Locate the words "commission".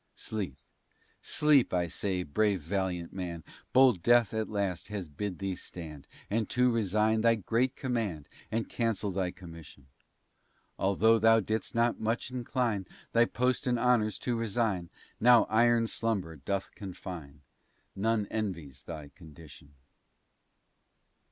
9.29-9.85